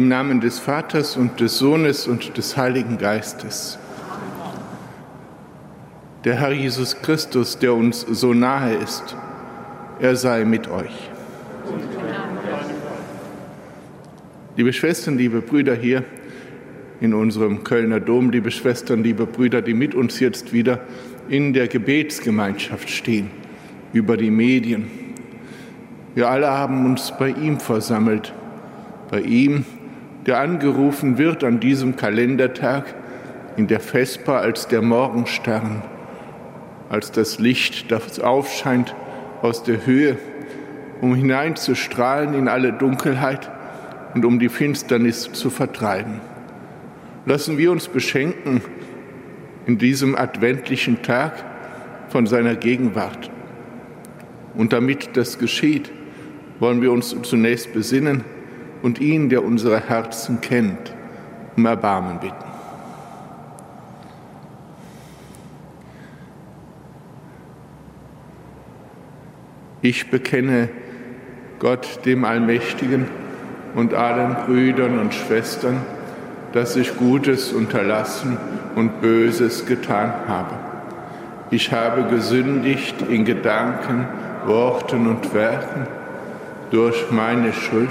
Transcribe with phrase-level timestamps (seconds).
[0.00, 3.78] Im Namen des Vaters und des Sohnes und des Heiligen Geistes.
[6.24, 9.14] Der Herr Jesus Christus, der uns so nahe ist,
[9.98, 11.10] er sei mit euch.
[14.56, 16.02] Liebe Schwestern, liebe Brüder hier
[17.02, 20.80] in unserem Kölner Dom, liebe Schwestern, liebe Brüder, die mit uns jetzt wieder
[21.28, 23.28] in der Gebetsgemeinschaft stehen,
[23.92, 24.90] über die Medien.
[26.14, 28.32] Wir alle haben uns bei ihm versammelt,
[29.10, 29.66] bei ihm,
[30.26, 32.94] der angerufen wird an diesem Kalendertag
[33.56, 35.82] in der Vesper als der Morgenstern,
[36.88, 38.94] als das Licht, das aufscheint
[39.42, 40.18] aus der Höhe,
[41.00, 43.50] um hineinzustrahlen in alle Dunkelheit
[44.14, 46.20] und um die Finsternis zu vertreiben.
[47.26, 48.60] Lassen wir uns beschenken
[49.66, 51.44] in diesem adventlichen Tag
[52.08, 53.30] von seiner Gegenwart.
[54.54, 55.90] Und damit das geschieht,
[56.58, 58.24] wollen wir uns zunächst besinnen,
[58.82, 60.94] und ihn, der unsere Herzen kennt,
[61.56, 62.34] um Erbarmen bitten.
[69.82, 70.68] Ich bekenne
[71.58, 73.06] Gott, dem Allmächtigen,
[73.74, 75.80] und allen Brüdern und Schwestern,
[76.52, 78.36] dass ich Gutes unterlassen
[78.74, 80.54] und Böses getan habe.
[81.50, 84.06] Ich habe gesündigt in Gedanken,
[84.46, 85.86] Worten und Werken
[86.70, 87.90] durch meine Schuld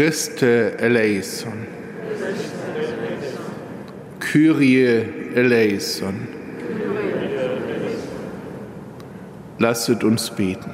[0.00, 1.66] Christe eleison.
[4.18, 6.26] Kyrie eleison.
[9.58, 10.70] Lasset uns beten.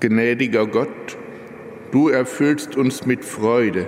[0.00, 1.16] Gnädiger Gott,
[1.92, 3.86] du erfüllst uns mit Freude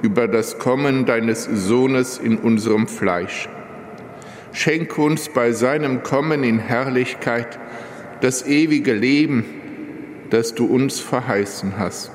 [0.00, 3.46] über das Kommen deines Sohnes in unserem Fleisch
[4.54, 7.58] Schenke uns bei seinem Kommen in Herrlichkeit
[8.22, 9.44] das ewige Leben,
[10.32, 12.10] das du uns verheißen hast.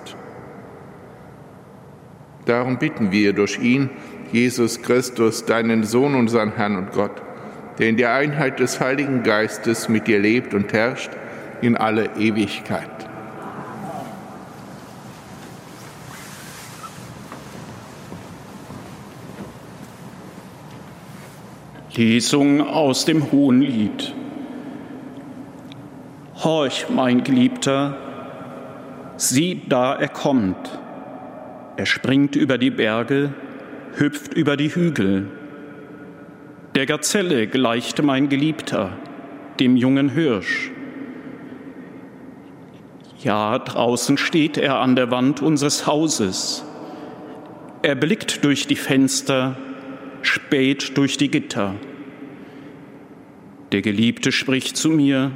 [2.46, 3.92] Darum bitten wir durch ihn,
[4.32, 7.22] Jesus Christus, deinen Sohn, unseren Herrn und Gott,
[7.78, 11.12] der in der Einheit des Heiligen Geistes mit dir lebt und herrscht
[11.62, 12.90] in alle Ewigkeit.
[21.94, 24.14] Lesung aus dem Hohenlied.
[26.44, 28.07] Horch, mein Geliebter,
[29.18, 30.80] sieh, da er kommt.
[31.76, 33.34] Er springt über die Berge,
[33.96, 35.28] hüpft über die Hügel.
[36.76, 38.92] Der Gazelle gleicht mein Geliebter,
[39.60, 40.72] dem jungen Hirsch.
[43.20, 46.64] Ja, draußen steht er an der Wand unseres Hauses.
[47.82, 49.58] Er blickt durch die Fenster,
[50.22, 51.76] späht durch die Gitter.
[53.72, 55.32] Der Geliebte spricht zu mir,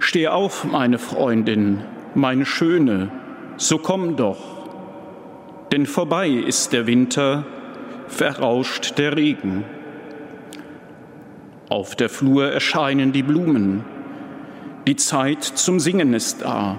[0.00, 1.82] Steh auf, meine Freundin,
[2.16, 3.10] meine Schöne,
[3.56, 4.38] so komm doch.
[5.72, 7.44] Denn vorbei ist der Winter,
[8.08, 9.64] verrauscht der Regen.
[11.68, 13.84] Auf der Flur erscheinen die Blumen,
[14.86, 16.78] die Zeit zum Singen ist da.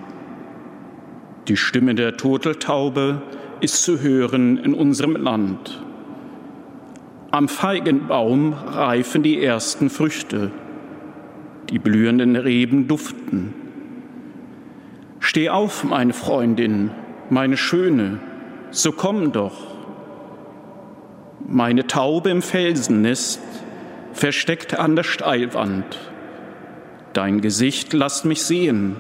[1.48, 3.22] Die Stimme der Turteltaube
[3.62, 5.82] ist zu hören in unserem Land.
[7.32, 10.52] Am Feigenbaum reifen die ersten Früchte,
[11.70, 13.65] die blühenden Reben duften.
[15.28, 16.92] Steh auf, meine Freundin,
[17.32, 18.20] meine Schöne,
[18.70, 19.58] so komm doch.
[21.48, 23.42] Meine Taube im Felsennest,
[24.14, 25.98] versteckt an der Steilwand.
[27.14, 28.98] Dein Gesicht lass mich sehen,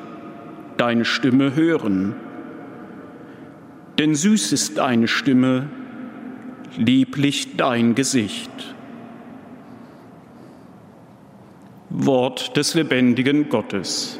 [0.77, 2.15] deine Stimme hören.
[3.99, 5.69] Denn süß ist deine Stimme,
[6.75, 8.73] lieblich dein Gesicht.
[11.91, 14.19] Wort des lebendigen Gottes.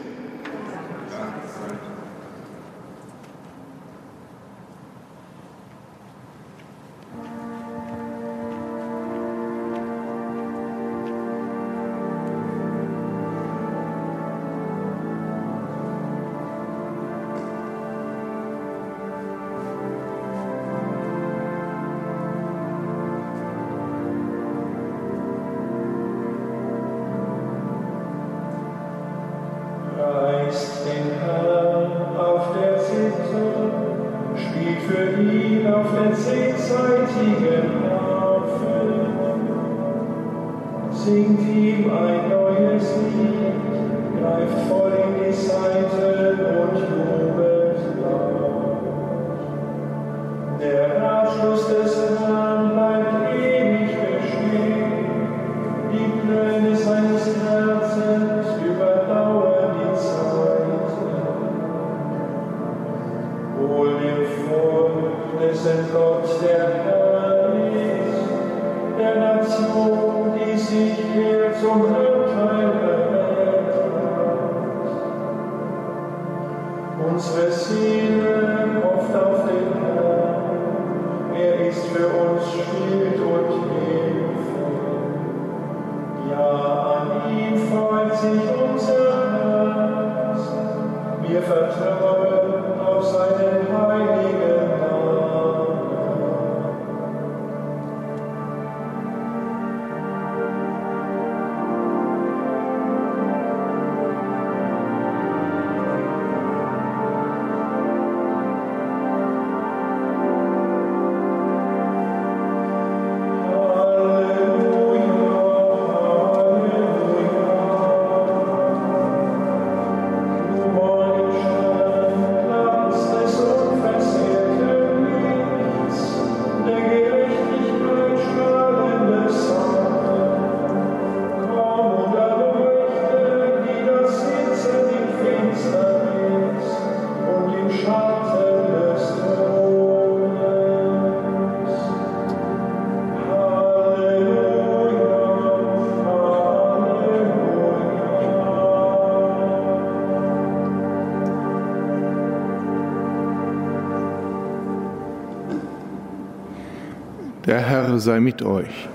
[157.97, 158.89] Sei mit euch.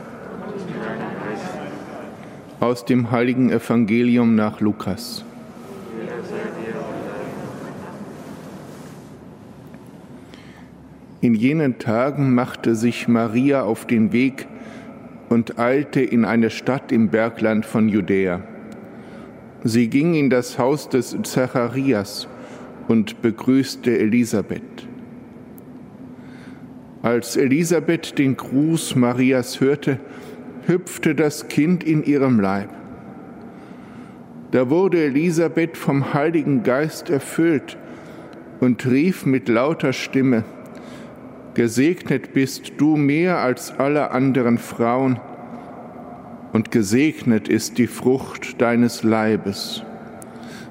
[2.60, 5.24] Aus dem heiligen Evangelium nach Lukas.
[11.22, 14.46] In jenen Tagen machte sich Maria auf den Weg
[15.30, 18.42] und eilte in eine Stadt im Bergland von Judäa.
[19.64, 22.28] Sie ging in das Haus des Zacharias
[22.86, 24.89] und begrüßte Elisabeth.
[27.02, 29.98] Als Elisabeth den Gruß Marias hörte,
[30.66, 32.68] hüpfte das Kind in ihrem Leib.
[34.50, 37.78] Da wurde Elisabeth vom Heiligen Geist erfüllt
[38.60, 40.44] und rief mit lauter Stimme,
[41.54, 45.18] Gesegnet bist du mehr als alle anderen Frauen,
[46.52, 49.82] und gesegnet ist die Frucht deines Leibes.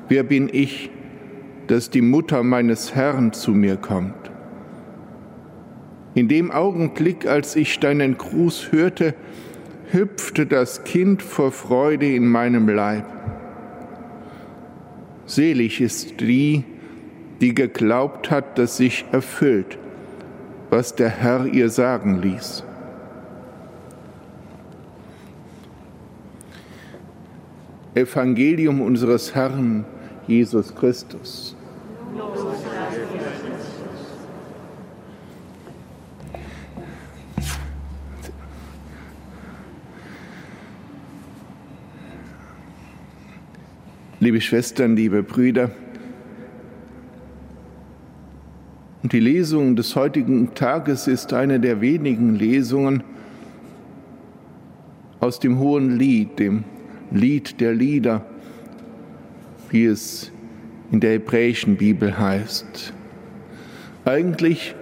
[0.09, 0.89] Wer bin ich,
[1.67, 4.18] dass die Mutter meines Herrn zu mir kommt?
[6.15, 9.13] In dem Augenblick, als ich deinen Gruß hörte,
[9.91, 13.05] hüpfte das Kind vor Freude in meinem Leib.
[15.25, 16.63] Selig ist die,
[17.41, 19.77] die geglaubt hat, dass sich erfüllt,
[20.69, 22.63] was der Herr ihr sagen ließ.
[27.95, 29.85] Evangelium unseres Herrn
[30.27, 31.55] Jesus Christus.
[44.21, 45.71] Liebe Schwestern, liebe Brüder,
[49.01, 53.01] und die Lesung des heutigen Tages ist eine der wenigen Lesungen
[55.21, 56.65] aus dem Hohen Lied, dem
[57.11, 58.25] Lied der Lieder,
[59.69, 60.33] wie es
[60.91, 62.91] in der hebräischen Bibel heißt.
[64.03, 64.75] Eigentlich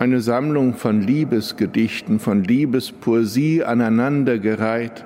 [0.00, 5.04] eine Sammlung von Liebesgedichten, von Liebespoesie aneinandergereiht,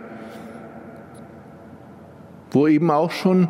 [2.50, 3.48] wo eben auch schon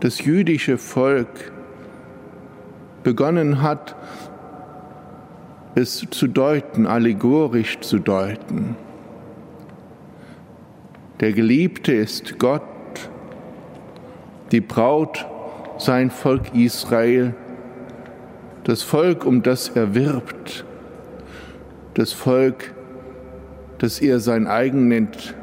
[0.00, 1.52] das jüdische Volk
[3.02, 3.96] begonnen hat,
[5.74, 8.76] es zu deuten, allegorisch zu deuten.
[11.20, 12.62] Der Geliebte ist Gott,
[14.52, 15.26] die Braut
[15.78, 17.34] sein Volk Israel,
[18.64, 20.64] das Volk, um das er wirbt,
[21.94, 22.72] das Volk,
[23.78, 25.34] das er sein eigen nennt,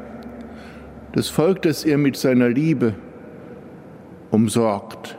[1.12, 2.94] das Volk, das er mit seiner Liebe
[4.30, 5.16] umsorgt.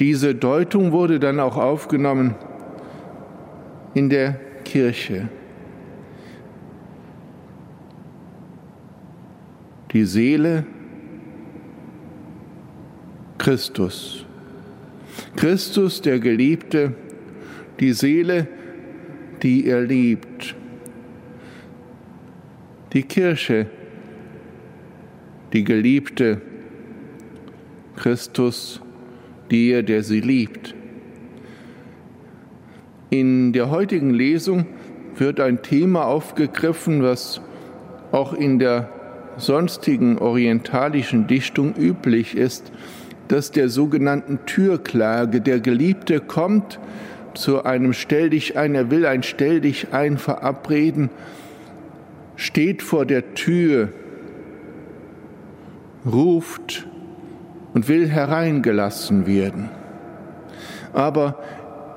[0.00, 2.34] Diese Deutung wurde dann auch aufgenommen
[3.94, 5.28] in der Kirche.
[9.92, 10.66] Die Seele
[13.38, 14.24] Christus.
[15.36, 16.94] Christus, der Geliebte,
[17.78, 18.48] die Seele,
[19.42, 20.54] die er liebt.
[22.96, 23.66] Die Kirche,
[25.52, 26.40] die Geliebte,
[27.94, 28.80] Christus,
[29.50, 30.74] der, der sie liebt.
[33.10, 34.64] In der heutigen Lesung
[35.14, 37.42] wird ein Thema aufgegriffen, was
[38.12, 38.88] auch in der
[39.36, 42.72] sonstigen orientalischen Dichtung üblich ist,
[43.28, 46.80] dass der sogenannten Türklage der Geliebte kommt
[47.34, 51.10] zu einem Stell dich ein, er will ein Stell dich ein verabreden,
[52.36, 53.88] steht vor der Tür,
[56.04, 56.86] ruft
[57.74, 59.70] und will hereingelassen werden.
[60.92, 61.42] Aber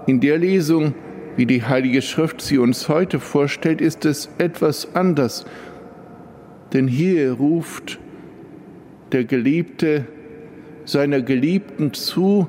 [0.08, 0.96] in der Lesung,
[1.36, 5.46] wie die Heilige Schrift sie uns heute vorstellt, ist es etwas anders.
[6.74, 8.00] Denn hier ruft
[9.12, 10.06] der Geliebte
[10.86, 12.48] seiner Geliebten zu,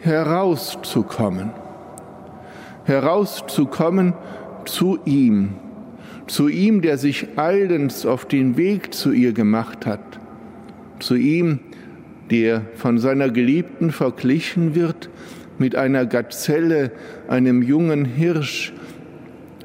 [0.00, 1.50] herauszukommen.
[2.84, 4.14] Herauszukommen
[4.64, 5.54] zu ihm,
[6.26, 10.18] zu ihm, der sich eilends auf den Weg zu ihr gemacht hat,
[10.98, 11.60] zu ihm,
[12.30, 15.08] der von seiner Geliebten verglichen wird
[15.58, 16.90] mit einer Gazelle,
[17.28, 18.72] einem jungen Hirsch,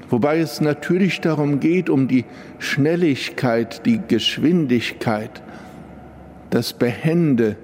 [0.09, 2.25] wobei es natürlich darum geht, um die
[2.59, 5.41] Schnelligkeit, die Geschwindigkeit,
[6.49, 7.55] das Behände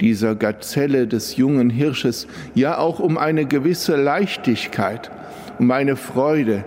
[0.00, 5.10] dieser Gazelle des jungen Hirsches, ja auch um eine gewisse Leichtigkeit,
[5.58, 6.64] um eine Freude.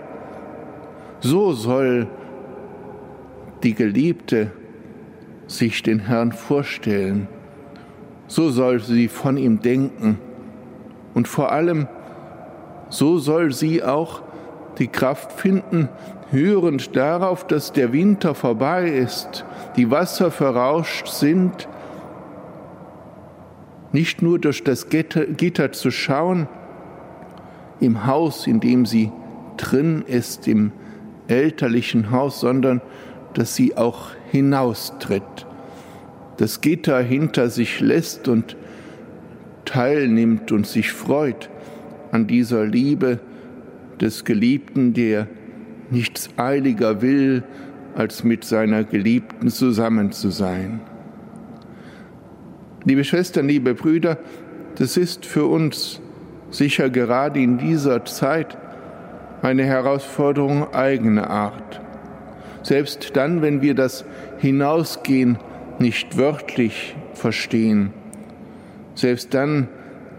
[1.24, 2.06] So soll
[3.62, 4.52] die Geliebte
[5.46, 7.28] sich den Herrn vorstellen.
[8.26, 10.18] So soll sie von ihm denken.
[11.14, 11.88] Und vor allem,
[12.90, 14.20] so soll sie auch
[14.76, 15.88] die Kraft finden,
[16.30, 21.70] hörend darauf, dass der Winter vorbei ist, die Wasser verrauscht sind,
[23.92, 26.48] nicht nur durch das Gitter zu schauen,
[27.80, 29.10] im Haus, in dem sie
[29.56, 30.72] drin ist, im
[31.28, 32.80] elterlichen Haus, sondern
[33.34, 35.46] dass sie auch hinaustritt,
[36.36, 38.56] das Gitter hinter sich lässt und
[39.64, 41.48] teilnimmt und sich freut
[42.12, 43.20] an dieser Liebe
[44.00, 45.28] des Geliebten, der
[45.90, 47.42] nichts eiliger will,
[47.94, 50.80] als mit seiner Geliebten zusammen zu sein.
[52.84, 54.18] Liebe Schwestern, liebe Brüder,
[54.76, 56.00] das ist für uns
[56.50, 58.58] sicher gerade in dieser Zeit
[59.44, 61.80] eine Herausforderung eigener Art.
[62.62, 64.06] Selbst dann, wenn wir das
[64.38, 65.38] Hinausgehen
[65.78, 67.92] nicht wörtlich verstehen,
[68.94, 69.68] selbst dann,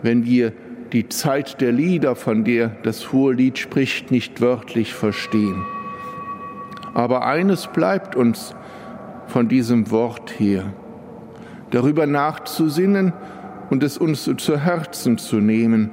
[0.03, 0.53] wenn wir
[0.93, 5.65] die Zeit der Lieder, von der das hohe Lied spricht, nicht wörtlich verstehen.
[6.93, 8.53] Aber eines bleibt uns
[9.25, 10.65] von diesem Wort her,
[11.71, 13.11] darüber nachzusinnen
[13.71, 15.89] und es uns zu Herzen zu nehmen,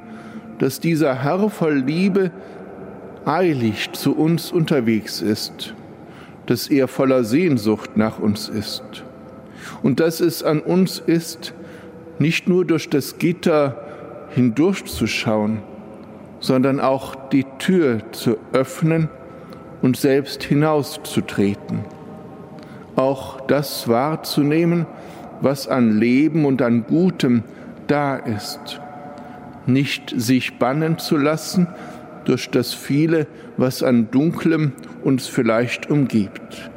[0.59, 2.31] dass dieser Herr voll Liebe
[3.27, 5.75] eilig zu uns unterwegs ist,
[6.47, 9.05] dass er voller Sehnsucht nach uns ist
[9.83, 11.55] und dass es an uns ist,
[12.19, 13.77] nicht nur durch das Gitter
[14.31, 15.59] hindurchzuschauen,
[16.41, 19.09] sondern auch die Tür zu öffnen
[19.83, 21.81] und selbst hinauszutreten.
[22.97, 24.87] Auch das wahrzunehmen,
[25.41, 27.43] was an Leben und an Gutem
[27.87, 28.81] da ist.
[29.67, 31.69] Nicht sich bannen zu lassen
[32.25, 33.27] durch das viele,
[33.57, 36.71] was an Dunklem uns vielleicht umgibt.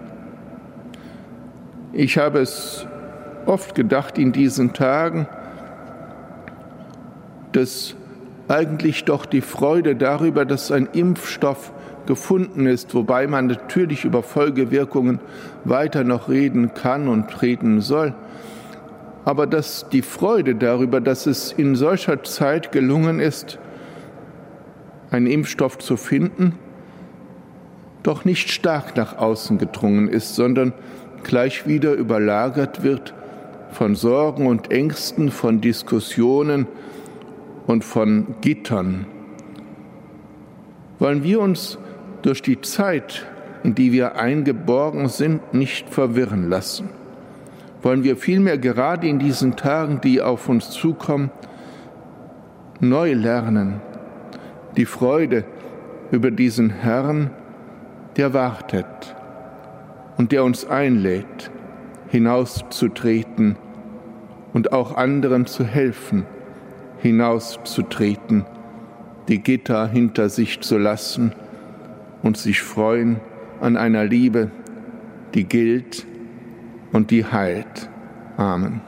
[1.93, 2.85] Ich habe es
[3.45, 5.27] oft gedacht in diesen Tagen,
[7.51, 7.95] dass
[8.47, 11.71] eigentlich doch die Freude darüber, dass ein Impfstoff
[12.05, 15.19] gefunden ist, wobei man natürlich über Folgewirkungen
[15.63, 18.13] weiter noch reden kann und reden soll,
[19.23, 23.57] aber dass die Freude darüber, dass es in solcher Zeit gelungen ist,
[25.11, 26.53] einen Impfstoff zu finden,
[28.03, 30.73] doch nicht stark nach außen gedrungen ist, sondern
[31.23, 33.13] gleich wieder überlagert wird
[33.71, 36.67] von Sorgen und Ängsten, von Diskussionen
[37.67, 39.05] und von Gittern.
[40.99, 41.77] Wollen wir uns
[42.21, 43.25] durch die Zeit,
[43.63, 46.89] in die wir eingeborgen sind, nicht verwirren lassen.
[47.81, 51.31] Wollen wir vielmehr gerade in diesen Tagen, die auf uns zukommen,
[52.79, 53.81] neu lernen,
[54.77, 55.43] die Freude
[56.11, 57.31] über diesen Herrn,
[58.17, 59.15] der wartet
[60.17, 61.51] und der uns einlädt,
[62.09, 63.57] hinauszutreten
[64.53, 66.25] und auch anderen zu helfen,
[66.99, 68.45] hinauszutreten,
[69.27, 71.33] die Gitter hinter sich zu lassen
[72.23, 73.19] und sich freuen
[73.61, 74.51] an einer Liebe,
[75.33, 76.05] die gilt
[76.91, 77.89] und die heilt.
[78.37, 78.81] Amen.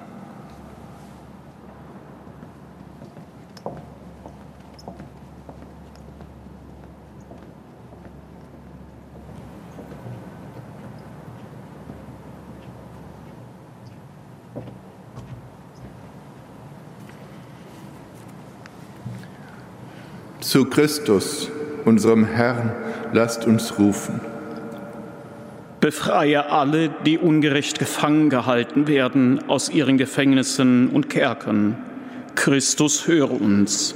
[20.57, 21.51] Zu Christus,
[21.85, 22.71] unserem Herrn,
[23.13, 24.19] lasst uns rufen.
[25.79, 31.77] Befreie alle, die ungerecht gefangen gehalten werden, aus ihren Gefängnissen und Kerkern.
[32.33, 33.93] Christus, höre uns.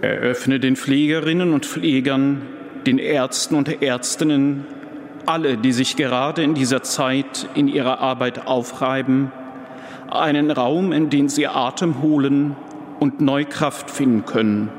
[0.00, 2.42] Eröffne den Pflegerinnen und Pflegern,
[2.88, 4.66] den Ärzten und Ärztinnen,
[5.26, 9.30] alle, die sich gerade in dieser Zeit in ihrer Arbeit aufreiben,
[10.10, 12.56] einen Raum, in den sie Atem holen
[13.00, 14.70] und Neukraft finden können.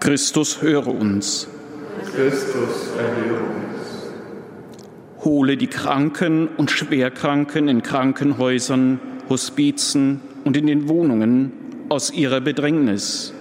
[0.00, 1.48] Christus, höre uns.
[2.14, 5.24] Christus, erhöre uns.
[5.24, 11.52] Hole die Kranken und Schwerkranken in Krankenhäusern, Hospizen und in den Wohnungen
[11.88, 13.32] aus ihrer Bedrängnis.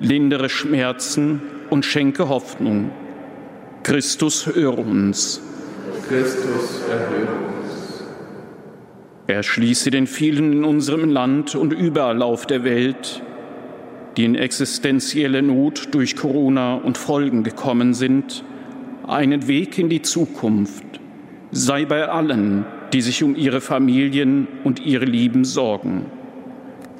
[0.00, 2.90] Lindere Schmerzen und schenke Hoffnung.
[3.82, 5.40] Christus, höre uns.
[6.08, 7.65] Christus, erhöre uns.
[9.26, 13.22] Erschließe den vielen in unserem Land und überall auf der Welt,
[14.16, 18.44] die in existenzielle Not durch Corona und Folgen gekommen sind,
[19.06, 20.84] einen Weg in die Zukunft.
[21.50, 26.06] Sei bei allen, die sich um ihre Familien und ihre Lieben sorgen.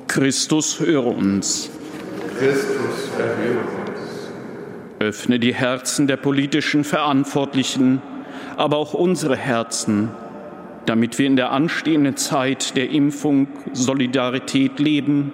[0.09, 1.71] Christus, höre uns.
[2.39, 4.31] Christus, erhöre uns.
[4.99, 8.03] Öffne die Herzen der politischen Verantwortlichen,
[8.57, 10.11] aber auch unsere Herzen,
[10.87, 15.33] damit wir in der anstehenden Zeit der Impfung Solidarität leben,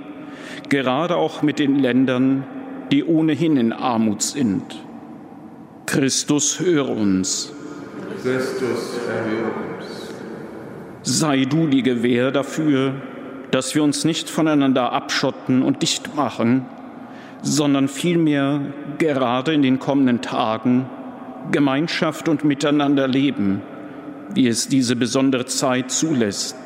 [0.69, 2.45] gerade auch mit den Ländern,
[2.91, 4.62] die ohnehin in Armut sind.
[5.87, 7.53] Christus, höre uns.
[8.23, 10.15] Christus, erhöre uns.
[11.03, 12.95] Sei du die Gewähr dafür,
[13.51, 16.65] dass wir uns nicht voneinander abschotten und dicht machen,
[17.43, 18.61] sondern vielmehr
[18.99, 20.87] gerade in den kommenden Tagen
[21.51, 23.62] Gemeinschaft und Miteinander leben,
[24.35, 26.57] wie es diese besondere Zeit zulässt.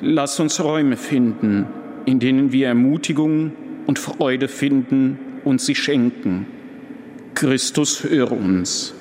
[0.00, 1.66] Lass uns Räume finden,
[2.06, 3.52] in denen wir Ermutigung
[3.86, 6.46] und Freude finden und sie schenken.
[7.34, 8.94] Christus, höre uns.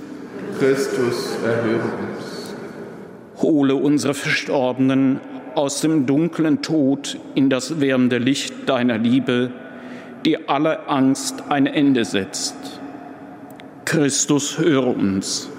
[0.59, 2.55] Christus, erhöre uns.
[3.41, 5.19] Hole unsere Verstorbenen
[5.55, 9.51] aus dem dunklen Tod in das wärmende Licht deiner Liebe,
[10.25, 12.55] die aller Angst ein Ende setzt.
[13.85, 15.49] Christus, höre uns.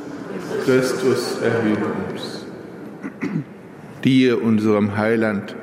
[0.65, 2.47] Christus, erhöre uns.
[4.05, 5.57] Dir, unserem Heiland,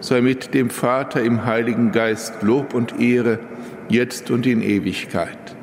[0.00, 3.38] sei mit dem Vater im Heiligen Geist Lob und Ehre,
[3.88, 5.56] jetzt und in Ewigkeit.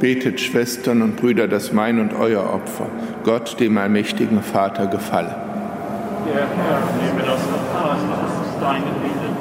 [0.00, 2.86] Betet, Schwestern und Brüder, dass mein und euer Opfer
[3.22, 5.36] Gott, dem allmächtigen Vater, gefalle.
[6.26, 9.36] Der Herr nehme das Opfer aus deinen Willen,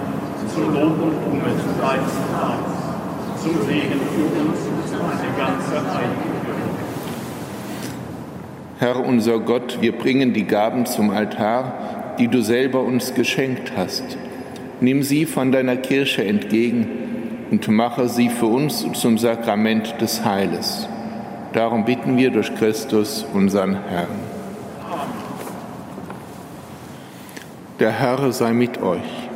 [0.53, 1.43] zum Lob und Ruhme
[1.81, 6.29] deines Namens, zum Segen für uns und eine ganze heilige
[8.79, 14.17] Herr unser Gott, wir bringen die Gaben zum Altar, die du selber uns geschenkt hast.
[14.79, 16.98] Nimm sie von deiner Kirche entgegen
[17.51, 20.87] und mache sie für uns zum Sakrament des Heiles.
[21.53, 24.07] Darum bitten wir durch Christus, unseren Herrn.
[27.79, 29.29] Der Herr sei mit euch.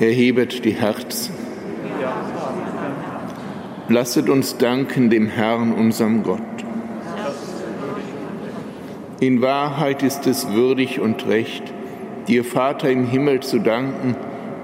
[0.00, 1.34] Erhebet die Herzen.
[3.88, 6.40] Lasset uns danken dem Herrn, unserem Gott.
[9.20, 11.62] In Wahrheit ist es würdig und recht,
[12.26, 14.16] dir, Vater im Himmel, zu danken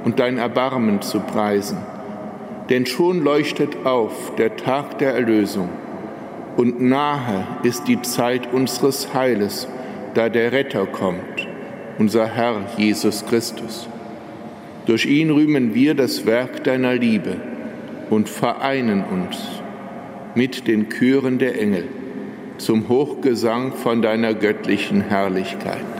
[0.05, 1.79] und dein Erbarmen zu preisen.
[2.69, 5.69] Denn schon leuchtet auf der Tag der Erlösung
[6.57, 9.69] und nahe ist die Zeit unseres Heiles,
[10.15, 11.49] da der Retter kommt,
[11.99, 13.89] unser Herr Jesus Christus.
[14.87, 17.37] Durch ihn rühmen wir das Werk deiner Liebe
[18.11, 19.39] und vereinen uns
[20.35, 21.85] mit den Chören der Engel
[22.59, 26.00] zum Hochgesang von deiner göttlichen Herrlichkeit.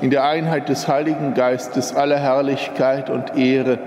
[0.00, 3.78] in der Einheit des Heiligen Geistes alle Herrlichkeit und Ehre,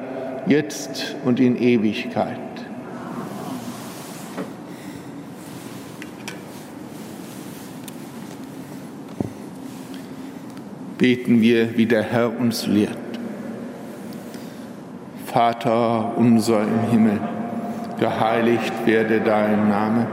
[0.45, 2.37] jetzt und in Ewigkeit.
[10.97, 12.97] Beten wir, wie der Herr uns lehrt.
[15.25, 17.19] Vater unser im Himmel,
[17.99, 20.07] geheiligt werde dein Name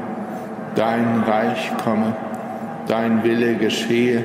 [0.75, 2.15] dein Reich komme,
[2.87, 4.25] dein Wille geschehe,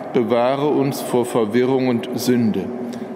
[0.13, 2.65] bewahre uns vor Verwirrung und Sünde,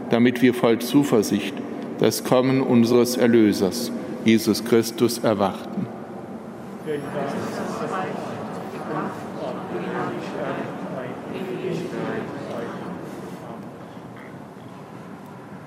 [0.09, 1.53] damit wir voll Zuversicht
[1.99, 3.91] das Kommen unseres Erlösers,
[4.25, 5.87] Jesus Christus, erwarten.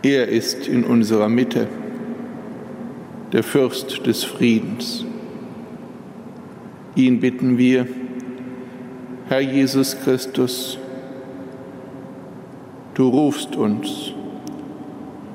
[0.03, 1.67] Er ist in unserer Mitte,
[3.33, 5.05] der Fürst des Friedens.
[6.95, 7.87] Ihn bitten wir,
[9.29, 10.79] Herr Jesus Christus,
[12.99, 14.13] du rufst uns.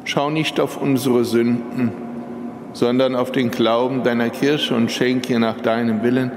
[0.04, 1.94] Schau nicht auf unsere Sünden,
[2.74, 6.32] sondern auf den Glauben deiner Kirche und schenke nach deinem Willen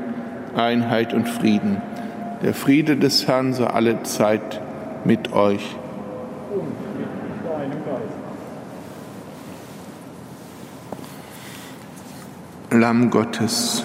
[0.54, 1.82] Einheit und Frieden.
[2.42, 4.60] Der Friede des Herrn sei alle Zeit
[5.04, 5.76] mit euch.
[12.70, 13.84] Lamm Gottes.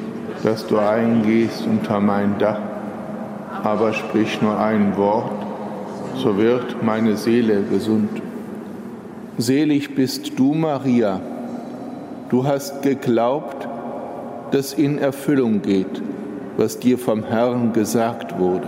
[0.43, 2.59] dass du eingehst unter mein Dach,
[3.63, 5.31] aber sprich nur ein Wort,
[6.17, 8.09] so wird meine Seele gesund.
[9.37, 11.19] Selig bist du, Maria,
[12.29, 13.67] du hast geglaubt,
[14.51, 16.01] dass in Erfüllung geht,
[16.57, 18.67] was dir vom Herrn gesagt wurde.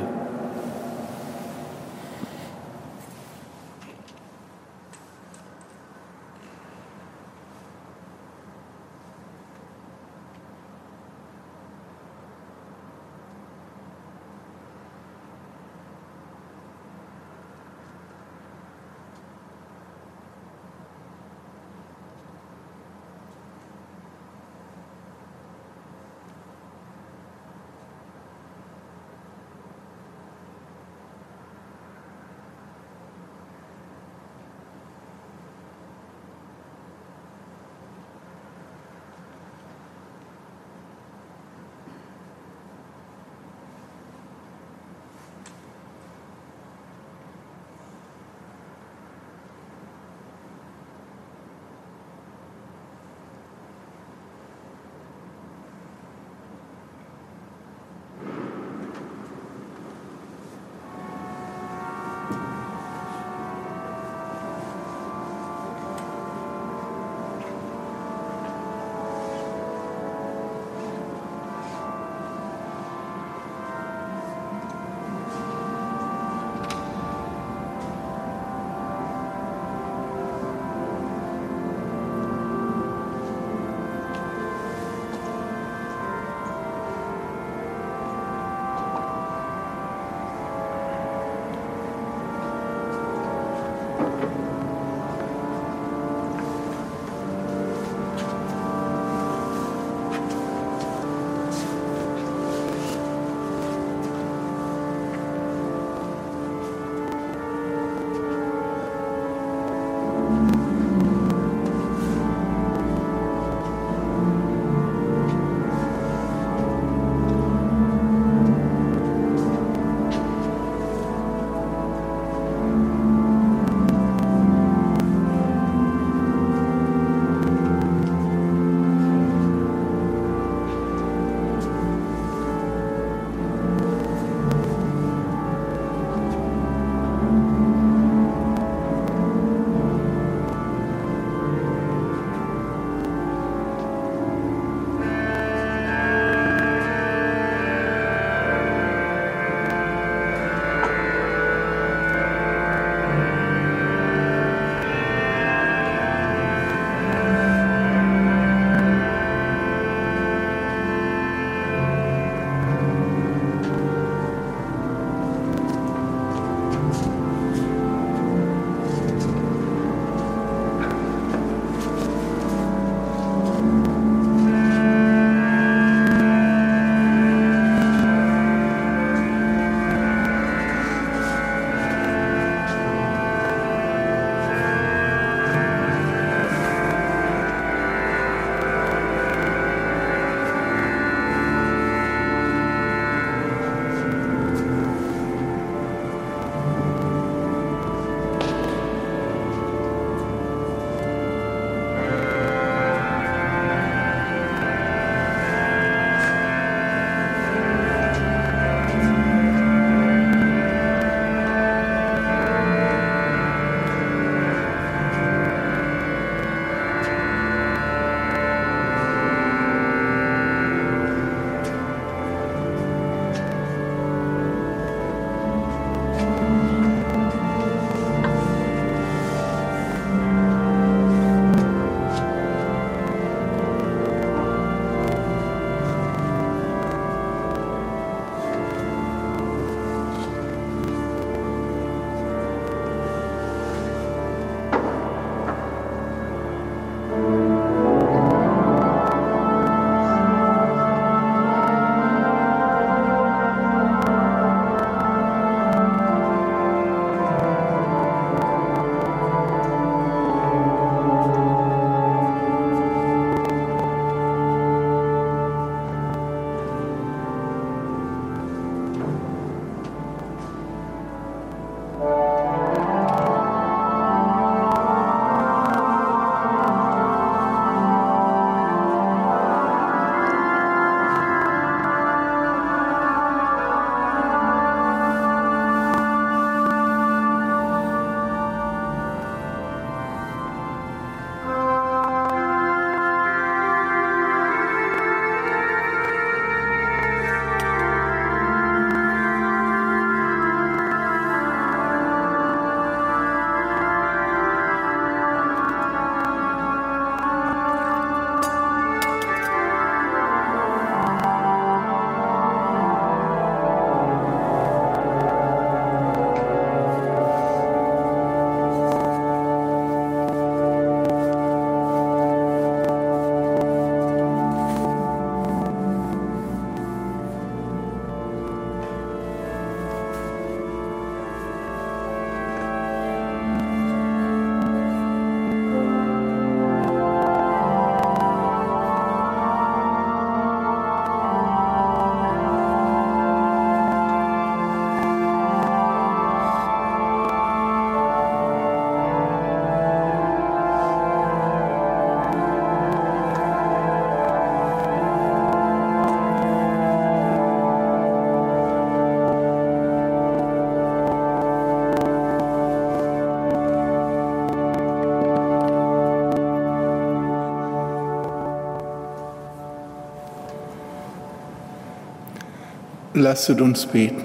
[373.23, 374.21] Lasset uns beten.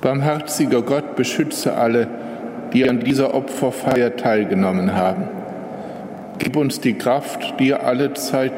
[0.00, 2.08] Barmherziger Gott, beschütze alle,
[2.72, 5.28] die an dieser Opferfeier teilgenommen haben.
[6.38, 8.52] Gib uns die Kraft, dir alle Zeit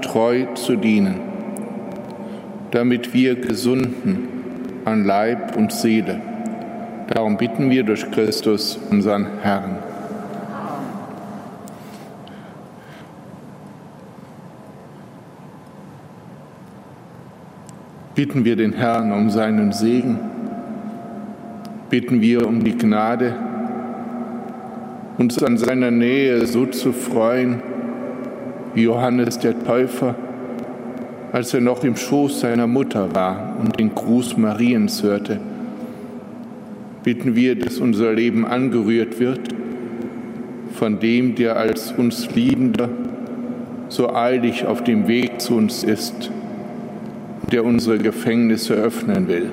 [0.00, 1.20] treu zu dienen,
[2.70, 4.26] damit wir gesunden
[4.86, 6.29] an Leib und Seele.
[7.10, 9.76] Darum bitten wir durch Christus, unseren Herrn.
[18.14, 20.18] Bitten wir den Herrn um seinen Segen
[21.90, 23.34] bitten wir um die Gnade,
[25.18, 27.60] uns an seiner Nähe so zu freuen,
[28.74, 30.14] wie Johannes der Täufer,
[31.32, 35.40] als er noch im Schoß seiner Mutter war und den Gruß Mariens hörte.
[37.02, 39.40] Bitten wir, dass unser Leben angerührt wird
[40.74, 42.88] von dem, der als uns Liebender
[43.88, 46.30] so eilig auf dem Weg zu uns ist,
[47.50, 49.50] der unsere Gefängnisse öffnen will.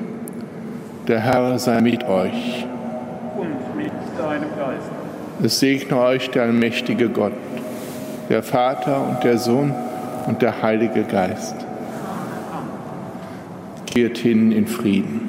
[1.08, 2.66] Der Herr sei mit euch.
[3.38, 4.92] Und mit deinem Geist.
[5.42, 7.34] Es segne euch der allmächtige Gott,
[8.30, 9.74] der Vater und der Sohn
[10.28, 11.56] und der Heilige Geist.
[13.86, 15.27] Geht hin in Frieden.